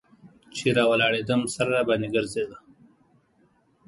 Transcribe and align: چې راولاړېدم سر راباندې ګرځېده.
چې 0.55 0.65
راولاړېدم 0.77 1.41
سر 1.53 1.67
راباندې 1.75 2.07
ګرځېده. 2.15 2.57